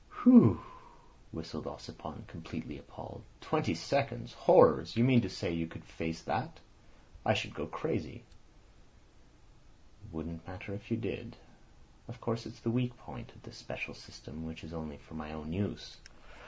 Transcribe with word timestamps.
"Phew!" 0.23 0.59
whistled 1.31 1.65
Ossipon, 1.67 2.25
completely 2.25 2.75
appalled. 2.79 3.21
"Twenty 3.39 3.75
seconds! 3.75 4.33
Horrors! 4.33 4.97
You 4.97 5.03
mean 5.03 5.21
to 5.21 5.29
say 5.29 5.51
that 5.51 5.55
you 5.55 5.67
could 5.67 5.85
face 5.85 6.23
that? 6.23 6.59
I 7.23 7.35
should 7.35 7.53
go 7.53 7.67
crazy—" 7.67 8.23
"Wouldn't 10.11 10.47
matter 10.47 10.73
if 10.73 10.89
you 10.89 10.97
did. 10.97 11.35
Of 12.07 12.19
course, 12.19 12.47
it's 12.47 12.61
the 12.61 12.71
weak 12.71 12.97
point 12.97 13.31
of 13.35 13.43
this 13.43 13.57
special 13.57 13.93
system, 13.93 14.43
which 14.47 14.63
is 14.63 14.73
only 14.73 14.97
for 14.97 15.13
my 15.13 15.31
own 15.33 15.53
use. 15.53 15.97